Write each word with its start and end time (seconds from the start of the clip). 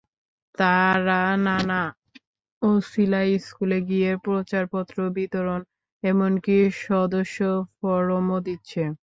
তারা 0.57 1.19
নানা 1.45 1.81
অছিলায় 2.61 3.33
স্কুলে 3.39 3.79
গিয়ে 3.89 4.11
প্রচারপত্র 4.25 4.97
বিতরণ, 5.15 5.61
এমনকি 6.03 6.55
সদস্য 6.81 7.37
ফরমও 7.75 8.37
দিচ্ছে। 8.47 8.81